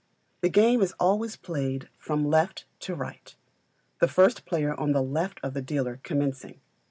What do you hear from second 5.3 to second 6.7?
of the dealer commencing.